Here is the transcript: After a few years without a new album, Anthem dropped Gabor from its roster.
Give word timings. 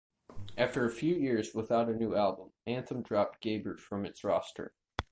After 0.57 0.83
a 0.83 0.89
few 0.89 1.13
years 1.13 1.53
without 1.53 1.87
a 1.87 1.93
new 1.93 2.15
album, 2.15 2.53
Anthem 2.65 3.03
dropped 3.03 3.39
Gabor 3.39 3.77
from 3.77 4.03
its 4.03 4.23
roster. 4.23 4.73